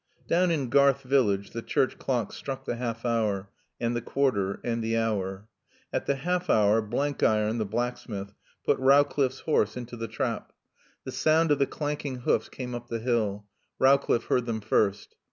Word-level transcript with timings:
Down 0.27 0.49
in 0.49 0.69
Garth 0.69 1.03
village 1.03 1.51
the 1.51 1.61
church 1.61 1.99
clock 1.99 2.33
struck 2.33 2.65
the 2.65 2.77
half 2.77 3.05
hour 3.05 3.51
and 3.79 3.95
the 3.95 4.01
quarter 4.01 4.59
and 4.63 4.83
the 4.83 4.97
hour. 4.97 5.47
At 5.93 6.07
the 6.07 6.15
half 6.15 6.49
hour 6.49 6.81
Blenkiron, 6.81 7.59
the 7.59 7.67
blacksmith, 7.67 8.33
put 8.65 8.79
Rowcliffe's 8.79 9.41
horse 9.41 9.77
into 9.77 9.95
the 9.95 10.07
trap. 10.07 10.53
The 11.03 11.11
sound 11.11 11.51
of 11.51 11.59
the 11.59 11.67
clanking 11.67 12.21
hoofs 12.21 12.49
came 12.49 12.73
up 12.73 12.87
the 12.87 12.97
hill. 12.97 13.45
Rowcliffe 13.77 14.23
heard 14.25 14.47
them 14.47 14.61
first. 14.61 15.15